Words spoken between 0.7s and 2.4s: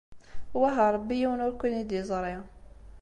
a Ṛebbi yiwen ur ken-id-yeẓṛi.